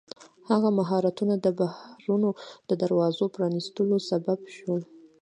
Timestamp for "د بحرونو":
1.39-2.29